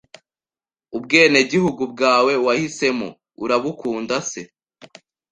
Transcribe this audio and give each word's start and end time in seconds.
Ubwenegihugu 0.97 1.83
bwawe, 1.93 2.33
wahisemo?urabukunda 2.45 4.15
se? 4.29 4.41